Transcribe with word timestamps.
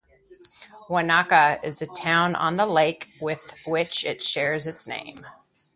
Wanaka 0.89 1.59
is 1.63 1.79
a 1.79 1.85
town 1.85 2.33
on 2.33 2.55
the 2.55 2.65
lake 2.65 3.07
with 3.19 3.63
which 3.67 4.03
it 4.03 4.23
shares 4.23 4.65
its 4.65 4.87
name. 4.87 5.23